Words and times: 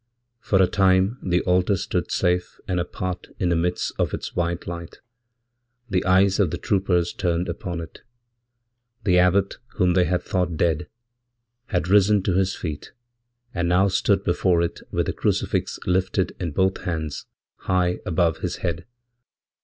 For 0.39 0.59
a 0.59 0.65
time 0.65 1.19
the 1.21 1.41
altar 1.41 1.77
stood 1.77 2.09
safe 2.09 2.59
and 2.67 2.79
apart 2.79 3.27
in 3.37 3.49
the 3.49 3.55
midst 3.55 3.93
of 3.99 4.15
its 4.15 4.35
whitelight; 4.35 4.99
the 5.91 6.03
eyes 6.05 6.39
of 6.39 6.49
the 6.49 6.57
troopers 6.57 7.13
turned 7.13 7.47
upon 7.47 7.81
it. 7.81 8.01
The 9.03 9.19
abbot 9.19 9.57
whom 9.75 9.93
theyhad 9.93 10.23
thought 10.23 10.57
dead 10.57 10.87
had 11.67 11.87
risen 11.87 12.23
to 12.23 12.33
his 12.33 12.55
feet 12.55 12.93
and 13.53 13.69
now 13.69 13.89
stood 13.89 14.23
before 14.23 14.63
it 14.63 14.81
withthe 14.91 15.15
crucifix 15.15 15.77
lifted 15.85 16.35
in 16.39 16.49
both 16.49 16.79
hands 16.81 17.27
high 17.57 17.99
above 18.03 18.39
his 18.39 18.55
head. 18.65 18.87